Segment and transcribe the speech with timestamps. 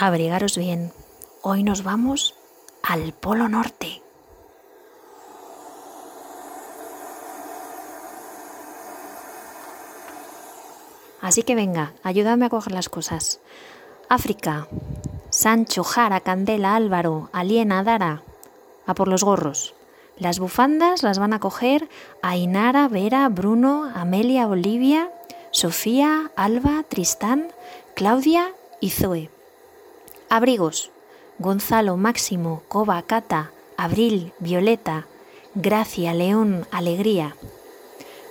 [0.00, 0.92] abrigaros bien.
[1.42, 2.34] Hoy nos vamos
[2.82, 4.02] al Polo Norte.
[11.20, 13.40] Así que venga, ayúdame a coger las cosas.
[14.08, 14.68] África,
[15.28, 18.22] Sancho, Jara, Candela, Álvaro, Aliena, Dara,
[18.86, 19.74] a por los gorros.
[20.18, 21.90] Las bufandas las van a coger
[22.22, 25.10] Ainara, Vera, Bruno, Amelia, Olivia,
[25.50, 27.48] Sofía, Alba, Tristán,
[27.94, 29.30] Claudia y Zoe.
[30.30, 30.92] Abrigos.
[31.40, 35.06] Gonzalo, Máximo, Coba, Cata, Abril, Violeta,
[35.56, 37.34] Gracia, León, Alegría.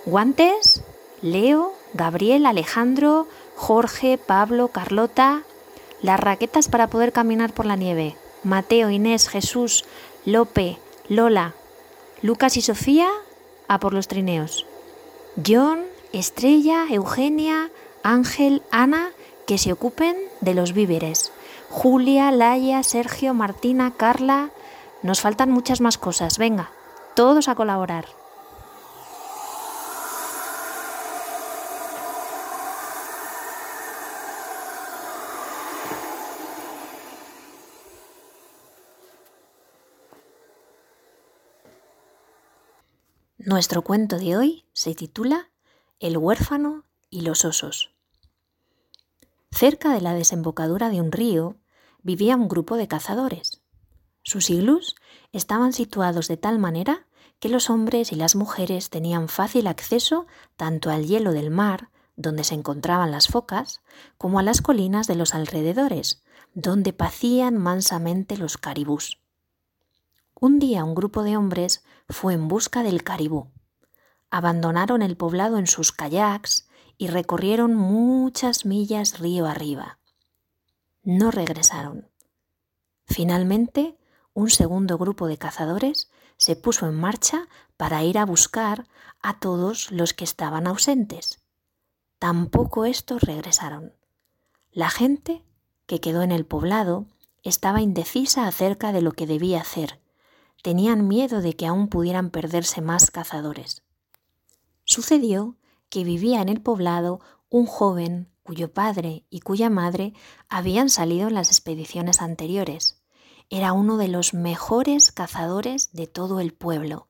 [0.06, 0.82] Guantes.
[1.20, 5.42] Leo, Gabriel, Alejandro, Jorge, Pablo, Carlota.
[6.00, 8.16] Las raquetas para poder caminar por la nieve.
[8.42, 9.84] Mateo, Inés, Jesús,
[10.24, 10.78] Lope,
[11.08, 11.52] Lola,
[12.22, 13.10] Lucas y Sofía
[13.68, 14.64] a por los trineos.
[15.46, 15.80] John,
[16.14, 17.70] Estrella, Eugenia,
[18.02, 19.10] Ángel, Ana,
[19.46, 21.32] que se ocupen de los víveres.
[21.70, 24.50] Julia, Laia, Sergio, Martina, Carla.
[25.02, 26.36] Nos faltan muchas más cosas.
[26.36, 26.72] Venga,
[27.14, 28.06] todos a colaborar.
[43.38, 45.50] Nuestro cuento de hoy se titula
[46.00, 47.94] El huérfano y los osos.
[49.52, 51.56] Cerca de la desembocadura de un río
[52.02, 53.62] vivía un grupo de cazadores.
[54.22, 54.96] Sus iglús
[55.32, 57.06] estaban situados de tal manera
[57.38, 62.44] que los hombres y las mujeres tenían fácil acceso tanto al hielo del mar, donde
[62.44, 63.80] se encontraban las focas,
[64.18, 66.22] como a las colinas de los alrededores,
[66.54, 69.18] donde pacían mansamente los caribús.
[70.38, 73.48] Un día un grupo de hombres fue en busca del caribú.
[74.30, 79.99] Abandonaron el poblado en sus kayaks y recorrieron muchas millas río arriba.
[81.02, 82.10] No regresaron.
[83.06, 83.98] Finalmente,
[84.34, 88.86] un segundo grupo de cazadores se puso en marcha para ir a buscar
[89.22, 91.42] a todos los que estaban ausentes.
[92.18, 93.94] Tampoco estos regresaron.
[94.70, 95.44] La gente
[95.86, 97.06] que quedó en el poblado
[97.42, 100.00] estaba indecisa acerca de lo que debía hacer
[100.62, 103.82] tenían miedo de que aún pudieran perderse más cazadores.
[104.84, 105.56] Sucedió
[105.88, 110.12] que vivía en el poblado un joven cuyo padre y cuya madre
[110.48, 113.00] habían salido en las expediciones anteriores.
[113.48, 117.06] Era uno de los mejores cazadores de todo el pueblo.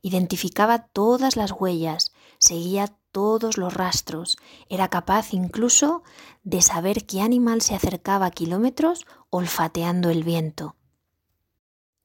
[0.00, 4.38] Identificaba todas las huellas, seguía todos los rastros,
[4.70, 6.02] era capaz incluso
[6.44, 10.76] de saber qué animal se acercaba a kilómetros olfateando el viento.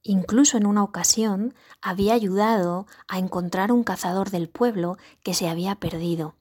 [0.02, 5.76] Incluso en una ocasión había ayudado a encontrar un cazador del pueblo que se había
[5.76, 6.36] perdido.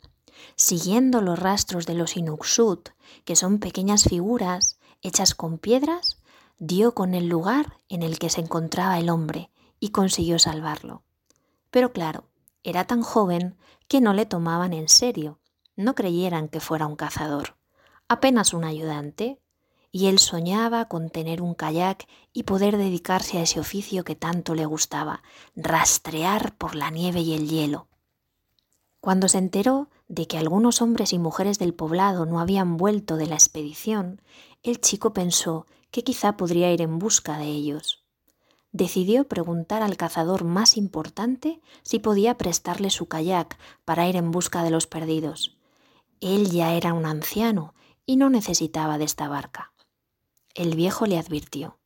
[0.57, 2.91] Siguiendo los rastros de los inuksut,
[3.25, 6.19] que son pequeñas figuras hechas con piedras,
[6.59, 9.51] dio con el lugar en el que se encontraba el hombre
[9.81, 11.03] y consiguió salvarlo.
[11.71, 12.29] Pero claro,
[12.63, 13.57] era tan joven
[13.89, 15.41] que no le tomaban en serio,
[15.77, 17.57] no creyeran que fuera un cazador,
[18.09, 19.41] apenas un ayudante,
[19.91, 24.55] y él soñaba con tener un kayak y poder dedicarse a ese oficio que tanto
[24.55, 25.23] le gustaba,
[25.55, 27.87] rastrear por la nieve y el hielo.
[29.05, 33.27] Cuando se enteró de que algunos hombres y mujeres del poblado no habían vuelto de
[33.27, 34.23] la expedición,
[34.63, 38.03] el chico pensó que quizá podría ir en busca de ellos.
[38.73, 44.63] Decidió preguntar al cazador más importante si podía prestarle su kayak para ir en busca
[44.63, 45.59] de los perdidos.
[46.23, 47.75] Él ya era un anciano
[48.07, 49.75] y no necesitaba de esta barca.
[50.55, 51.77] El viejo le advirtió,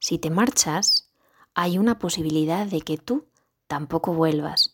[0.00, 1.12] si te marchas,
[1.54, 3.28] hay una posibilidad de que tú
[3.68, 4.73] tampoco vuelvas.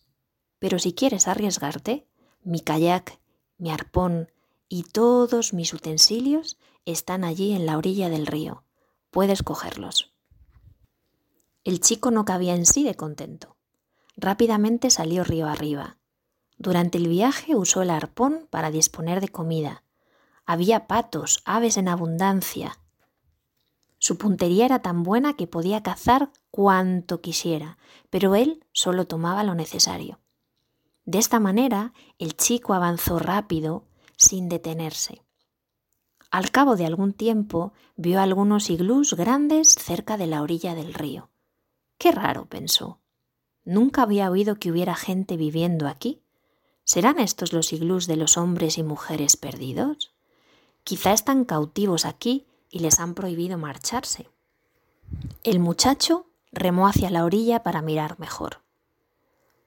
[0.61, 2.07] Pero si quieres arriesgarte,
[2.45, 3.19] mi kayak,
[3.59, 4.31] mi arpón
[4.69, 8.63] y todos mis utensilios están allí en la orilla del río.
[9.11, 10.15] Puedes cogerlos.
[11.65, 13.57] El chico no cabía en sí de contento.
[14.17, 15.99] Rápidamente salió río arriba.
[16.57, 19.83] Durante el viaje usó el arpón para disponer de comida.
[20.47, 22.79] Había patos, aves en abundancia,
[24.03, 27.77] su puntería era tan buena que podía cazar cuanto quisiera,
[28.09, 30.21] pero él solo tomaba lo necesario.
[31.05, 33.85] De esta manera, el chico avanzó rápido,
[34.17, 35.23] sin detenerse.
[36.31, 41.31] Al cabo de algún tiempo vio algunos iglús grandes cerca de la orilla del río.
[41.99, 43.01] Qué raro, pensó.
[43.65, 46.23] Nunca había oído que hubiera gente viviendo aquí.
[46.85, 50.15] ¿Serán estos los iglús de los hombres y mujeres perdidos?
[50.85, 54.29] Quizá están cautivos aquí y les han prohibido marcharse.
[55.43, 58.63] El muchacho remó hacia la orilla para mirar mejor.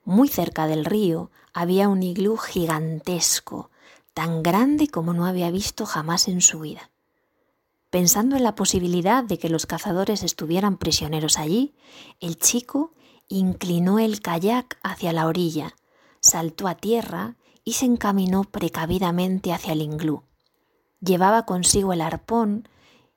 [0.05, 3.69] Muy cerca del río había un iglú gigantesco,
[4.13, 6.89] tan grande como no había visto jamás en su vida.
[7.89, 11.73] Pensando en la posibilidad de que los cazadores estuvieran prisioneros allí,
[12.19, 12.94] el chico
[13.27, 15.75] inclinó el kayak hacia la orilla,
[16.19, 20.23] saltó a tierra y se encaminó precavidamente hacia el inglú.
[21.00, 22.67] Llevaba consigo el arpón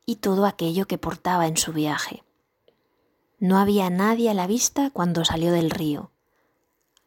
[0.04, 2.22] y todo aquello que portaba en su viaje.
[3.38, 6.10] No había nadie a la vista cuando salió del río.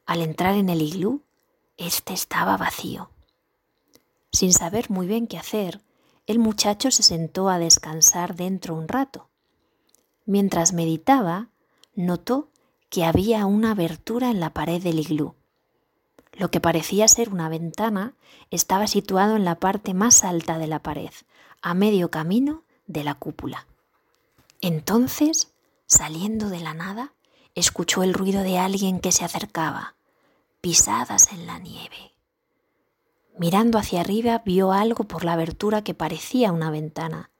[0.09, 1.21] Al entrar en el iglú,
[1.77, 3.11] éste estaba vacío.
[4.31, 5.83] Sin saber muy bien qué hacer,
[6.25, 9.29] el muchacho se sentó a descansar dentro un rato.
[10.25, 11.49] Mientras meditaba,
[11.93, 12.49] notó
[12.89, 15.35] que había una abertura en la pared del iglú.
[16.33, 18.15] Lo que parecía ser una ventana
[18.49, 21.11] estaba situado en la parte más alta de la pared,
[21.61, 23.67] a medio camino de la cúpula.
[24.59, 25.53] Entonces,
[25.85, 27.13] saliendo de la nada,
[27.53, 29.97] escuchó el ruido de alguien que se acercaba,
[30.61, 32.13] pisadas en la nieve.
[33.37, 37.31] Mirando hacia arriba vio algo por la abertura que parecía una ventana.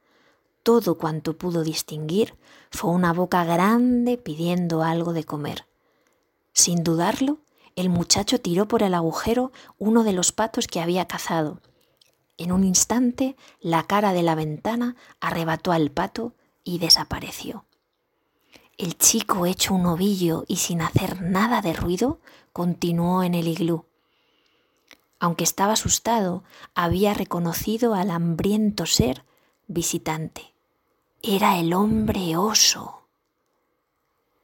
[0.63, 2.37] Todo cuanto pudo distinguir
[2.71, 5.65] fue una boca grande pidiendo algo de comer.
[6.53, 7.39] Sin dudarlo,
[7.75, 11.61] el muchacho tiró por el agujero uno de los patos que había cazado.
[12.37, 16.33] En un instante la cara de la ventana arrebató al pato
[16.63, 17.65] y desapareció.
[18.77, 22.21] El chico, hecho un ovillo y sin hacer nada de ruido,
[22.59, 23.85] continuó en el iglú.
[25.17, 26.43] Aunque estaba asustado,
[26.75, 29.23] había reconocido al hambriento ser
[29.67, 30.53] visitante.
[31.23, 33.07] Era el hombre oso.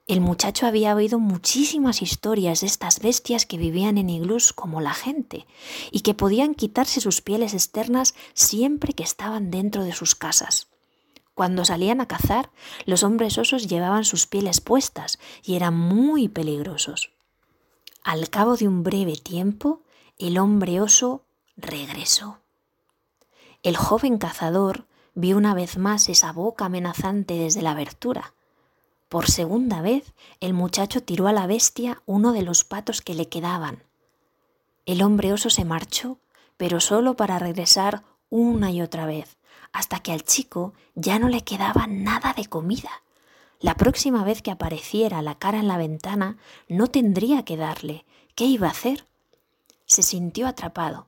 [0.08, 4.94] El muchacho había oído muchísimas historias de estas bestias que vivían en iglús como la
[4.94, 5.46] gente
[5.92, 10.70] y que podían quitarse sus pieles externas siempre que estaban dentro de sus casas.
[11.34, 12.50] Cuando salían a cazar,
[12.86, 17.12] los hombres osos llevaban sus pieles puestas y eran muy peligrosos.
[18.06, 19.82] Al cabo de un breve tiempo,
[20.18, 21.26] el hombre oso
[21.58, 22.40] regresó.
[23.64, 28.34] El joven cazador vio una vez más esa boca amenazante desde la abertura
[29.16, 33.30] por segunda vez, el muchacho tiró a la bestia uno de los patos que le
[33.30, 33.84] quedaban.
[34.86, 36.20] El hombre oso se marchó,
[36.58, 39.38] pero solo para regresar una y otra vez,
[39.72, 43.04] hasta que al chico ya no le quedaba nada de comida.
[43.60, 46.38] La próxima vez que apareciera la cara en la ventana,
[46.68, 48.06] no tendría que darle.
[48.36, 49.06] ¿Qué iba a hacer?
[49.86, 51.08] Se sintió atrapado.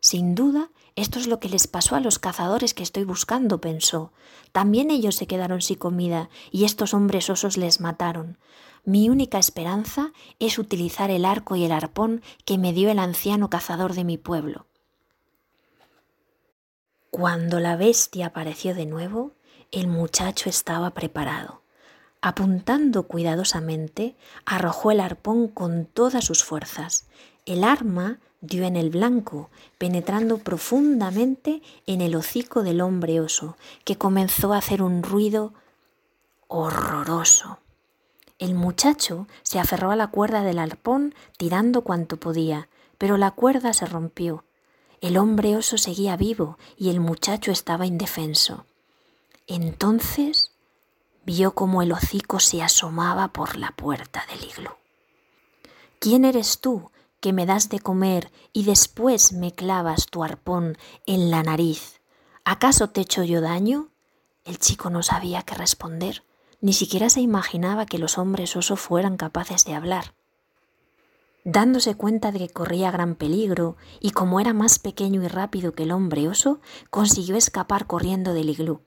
[0.00, 4.12] Sin duda, esto es lo que les pasó a los cazadores que estoy buscando, pensó.
[4.52, 8.38] También ellos se quedaron sin comida y estos hombres osos les mataron.
[8.84, 13.50] Mi única esperanza es utilizar el arco y el arpón que me dio el anciano
[13.50, 14.66] cazador de mi pueblo.
[17.10, 19.32] Cuando la bestia apareció de nuevo,
[19.70, 21.59] el muchacho estaba preparado.
[22.22, 24.14] Apuntando cuidadosamente,
[24.44, 27.06] arrojó el arpón con todas sus fuerzas.
[27.46, 33.96] El arma dio en el blanco, penetrando profundamente en el hocico del hombre oso, que
[33.96, 35.54] comenzó a hacer un ruido
[36.48, 37.58] horroroso.
[38.38, 42.68] El muchacho se aferró a la cuerda del arpón tirando cuanto podía,
[42.98, 44.44] pero la cuerda se rompió.
[45.00, 48.66] El hombre oso seguía vivo y el muchacho estaba indefenso.
[49.46, 50.50] Entonces
[51.24, 54.70] vio como el hocico se asomaba por la puerta del iglú.
[55.98, 56.90] ¿Quién eres tú?
[57.20, 62.00] que me das de comer y después me clavas tu arpón en la nariz.
[62.44, 63.88] ¿Acaso te echo yo daño?
[64.44, 66.24] El chico no sabía qué responder,
[66.60, 70.14] ni siquiera se imaginaba que los hombres oso fueran capaces de hablar.
[71.44, 75.84] Dándose cuenta de que corría gran peligro y como era más pequeño y rápido que
[75.84, 76.60] el hombre oso,
[76.90, 78.82] consiguió escapar corriendo del iglú.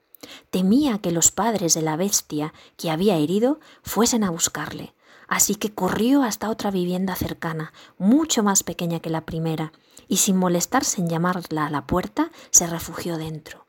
[0.49, 4.93] Temía que los padres de la bestia que había herido fuesen a buscarle,
[5.27, 9.71] Así que corrió hasta otra vivienda cercana, mucho más pequeña que la primera,
[10.07, 13.65] y sin molestarse en llamarla a la puerta, se refugió dentro.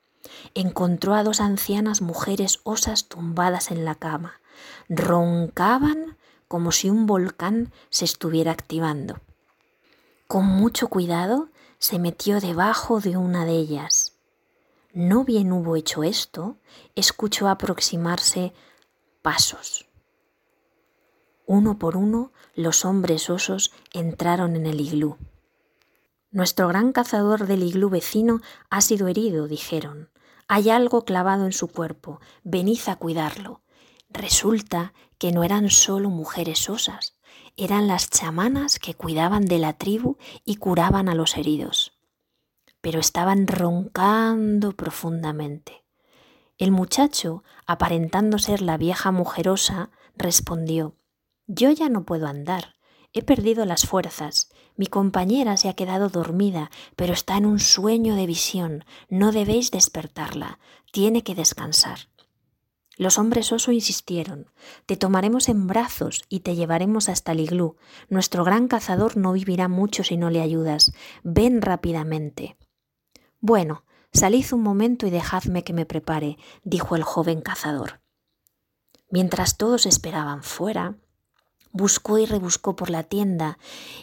[0.54, 4.40] Encontró a dos ancianas mujeres osas tumbadas en la cama.
[4.88, 6.16] Roncaban
[6.48, 9.20] como si un volcán se estuviera activando.
[10.28, 14.13] Con mucho cuidado se metió debajo de una de ellas.
[14.94, 16.58] No bien hubo hecho esto,
[16.94, 18.52] escuchó aproximarse
[19.22, 19.88] pasos.
[21.46, 25.18] Uno por uno los hombres osos entraron en el iglú.
[26.30, 30.10] Nuestro gran cazador del iglú vecino ha sido herido, dijeron.
[30.46, 33.62] Hay algo clavado en su cuerpo, venid a cuidarlo.
[34.10, 37.16] Resulta que no eran solo mujeres osas,
[37.56, 41.93] eran las chamanas que cuidaban de la tribu y curaban a los heridos.
[42.84, 45.84] Pero estaban roncando profundamente.
[46.56, 50.94] El muchacho, aparentando ser la vieja mujerosa, respondió
[51.46, 52.74] yo ya no puedo andar.
[53.12, 54.50] He perdido las fuerzas.
[54.76, 58.84] Mi compañera se ha quedado dormida, pero está en un sueño de visión.
[59.08, 60.58] No debéis despertarla.
[60.90, 62.08] Tiene que descansar.
[62.96, 64.50] Los hombres oso insistieron.
[64.86, 67.76] Te tomaremos en brazos y te llevaremos hasta el iglú.
[68.08, 70.92] Nuestro gran cazador no vivirá mucho si no le ayudas.
[71.22, 72.56] Ven rápidamente.
[73.46, 78.00] Bueno, salid un momento y dejadme que me prepare, dijo el joven cazador.
[79.10, 80.94] Mientras todos esperaban fuera,
[81.70, 83.58] buscó y rebuscó por la tienda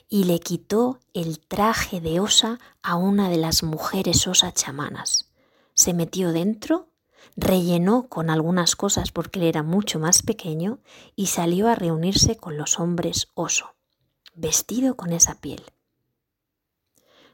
[0.07, 5.31] y le quitó el traje de osa a una de las mujeres osa chamanas.
[5.73, 6.89] Se metió dentro
[7.35, 10.81] rellenó con algunas cosas porque él era mucho más pequeño
[11.15, 13.73] y salió a reunirse con los hombres oso,
[14.35, 15.63] vestido con esa piel.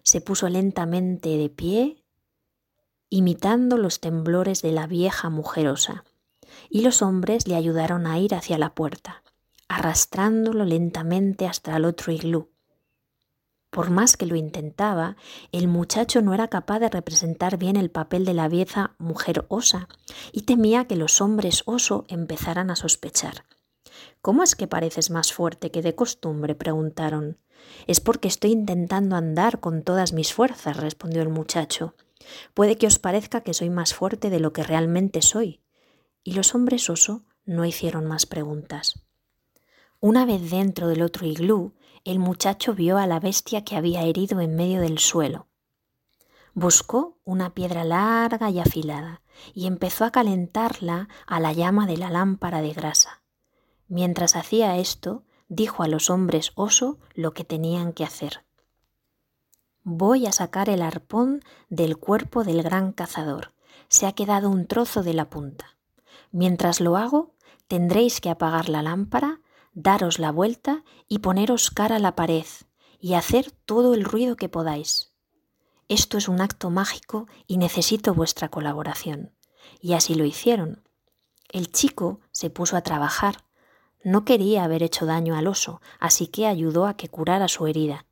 [0.08, 2.02] Se puso lentamente de pie,
[3.10, 6.06] imitando los temblores de la vieja mujer osa,
[6.70, 9.22] y los hombres le ayudaron a ir hacia la puerta,
[9.68, 12.48] arrastrándolo lentamente hasta el otro iglú.
[13.70, 15.18] Por más que lo intentaba,
[15.52, 19.90] el muchacho no era capaz de representar bien el papel de la vieja mujer osa
[20.32, 23.44] y temía que los hombres oso empezaran a sospechar.
[24.22, 26.56] ¿Cómo es que pareces más fuerte que de costumbre?
[26.56, 27.38] preguntaron.
[27.88, 31.96] Es porque estoy intentando andar con todas mis fuerzas, respondió el muchacho.
[32.54, 35.62] Puede que os parezca que soy más fuerte de lo que realmente soy.
[36.24, 39.06] Y los hombres oso no hicieron más preguntas.
[40.00, 41.74] Una vez dentro del otro iglú,
[42.04, 45.48] el muchacho vio a la bestia que había herido en medio del suelo.
[46.54, 49.22] Buscó una piedra larga y afilada
[49.54, 53.22] y empezó a calentarla a la llama de la lámpara de grasa.
[53.88, 58.44] Mientras hacía esto, dijo a los hombres oso lo que tenían que hacer.
[59.84, 63.54] Voy a sacar el arpón del cuerpo del gran cazador.
[63.88, 65.78] Se ha quedado un trozo de la punta.
[66.32, 67.36] Mientras lo hago,
[67.68, 69.40] tendréis que apagar la lámpara
[69.80, 72.48] daros la vuelta y poneros cara a la pared
[73.00, 75.14] y hacer todo el ruido que podáis.
[75.88, 79.36] Esto es un acto mágico y necesito vuestra colaboración.
[79.80, 80.84] Y así lo hicieron.
[81.50, 83.46] El chico se puso a trabajar.
[84.08, 88.06] No quería haber hecho daño al oso, así que ayudó a que curara su herida.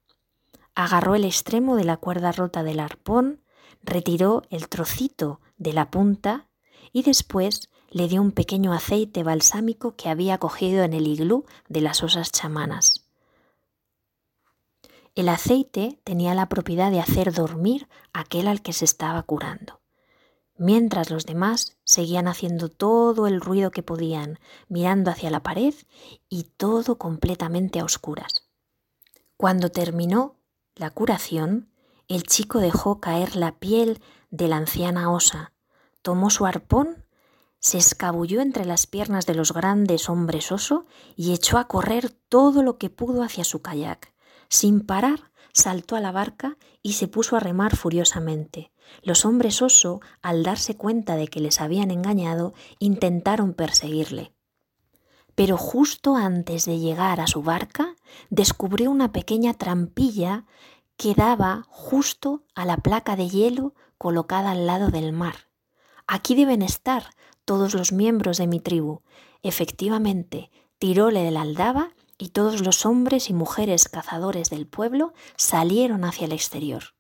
[0.75, 3.41] Agarró el extremo de la cuerda rota del arpón,
[3.81, 6.49] retiró el trocito de la punta
[6.91, 11.79] y después le dio un pequeño aceite balsámico que había cogido en el iglú de
[11.79, 13.05] las osas chamanas.
[15.15, 19.79] El aceite tenía la propiedad de hacer dormir aquel al que se estaba curando,
[20.57, 25.73] mientras los demás seguían haciendo todo el ruido que podían, mirando hacia la pared
[26.29, 28.45] y todo completamente a oscuras.
[29.37, 30.35] Cuando terminó
[30.75, 31.69] la curación,
[32.07, 35.53] el chico dejó caer la piel de la anciana osa,
[36.01, 37.05] tomó su arpón
[37.65, 40.85] se escabulló entre las piernas de los grandes hombres oso
[41.15, 44.13] y echó a correr todo lo que pudo hacia su kayak.
[44.49, 48.71] Sin parar, saltó a la barca y se puso a remar furiosamente.
[49.01, 54.33] Los hombres oso, al darse cuenta de que les habían engañado, intentaron perseguirle.
[55.33, 57.95] Pero justo antes de llegar a su barca,
[58.29, 60.45] descubrió una pequeña trampilla
[60.97, 65.35] que daba justo a la placa de hielo colocada al lado del mar.
[66.05, 67.11] Aquí deben estar,
[67.45, 69.01] todos los miembros de mi tribu.
[69.41, 76.05] Efectivamente, tiróle de la aldaba y todos los hombres y mujeres cazadores del pueblo salieron
[76.05, 76.95] hacia el exterior.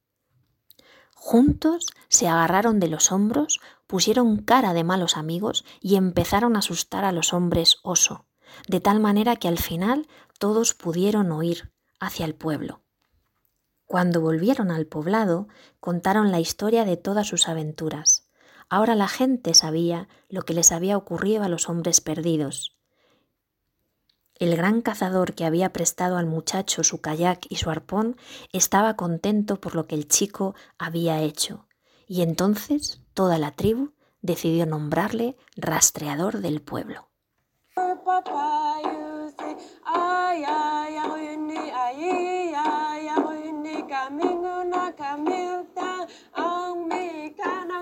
[1.13, 7.03] Juntos se agarraron de los hombros, pusieron cara de malos amigos y empezaron a asustar
[7.03, 8.27] a los hombres oso,
[8.67, 10.07] de tal manera que al final
[10.37, 12.81] todos pudieron oír hacia el pueblo.
[13.85, 15.47] Cuando volvieron al poblado,
[15.79, 18.29] contaron la historia de todas sus aventuras.
[18.69, 22.74] Ahora la gente sabía lo que les había ocurrido a los hombres perdidos.
[24.37, 28.17] El gran cazador que había prestado al muchacho su kayak y su arpón
[28.51, 31.67] estaba contento por lo que el chico había hecho,
[32.05, 37.07] y entonces toda la tribu decidió nombrarle rastreador del pueblo.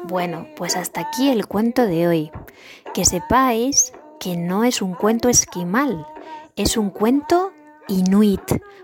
[0.03, 2.31] Bueno, pues hasta aquí el cuento de hoy.
[2.93, 6.07] Que sepáis que no es un cuento esquimal,
[6.55, 7.51] es un cuento
[7.87, 8.41] inuit,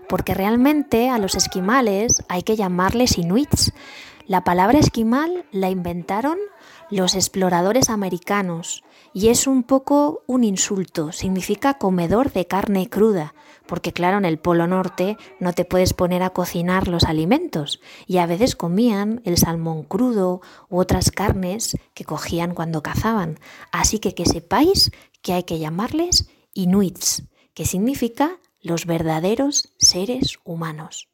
[0.08, 3.72] porque realmente a los esquimales hay que llamarles inuits.
[4.26, 6.38] La palabra esquimal la inventaron
[6.90, 13.34] los exploradores americanos y es un poco un insulto, significa comedor de carne cruda,
[13.66, 18.18] porque claro, en el Polo Norte no te puedes poner a cocinar los alimentos y
[18.18, 23.38] a veces comían el salmón crudo u otras carnes que cogían cuando cazaban.
[23.72, 24.90] Así que que sepáis
[25.22, 31.08] que hay que llamarles inuits, que significa los verdaderos seres humanos.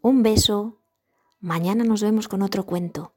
[0.00, 0.80] Un beso.
[1.40, 3.14] Mañana nos vemos con otro cuento.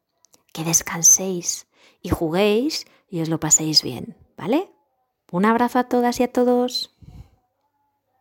[0.53, 1.67] Que descanséis
[2.01, 4.71] y juguéis y os lo paséis bien, ¿vale?
[5.31, 6.94] Un abrazo a todas y a todos.